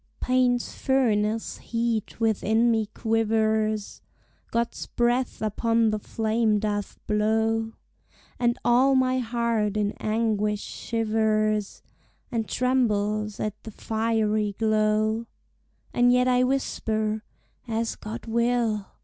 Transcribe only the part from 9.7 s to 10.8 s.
in anguish